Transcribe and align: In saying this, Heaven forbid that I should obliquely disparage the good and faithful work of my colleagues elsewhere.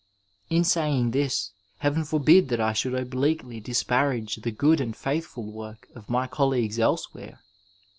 In 0.49 0.63
saying 0.63 1.11
this, 1.11 1.51
Heaven 1.77 2.05
forbid 2.05 2.49
that 2.49 2.59
I 2.59 2.73
should 2.73 2.95
obliquely 2.95 3.59
disparage 3.59 4.37
the 4.37 4.49
good 4.49 4.81
and 4.81 4.95
faithful 4.95 5.51
work 5.51 5.87
of 5.93 6.09
my 6.09 6.25
colleagues 6.25 6.79
elsewhere. 6.79 7.41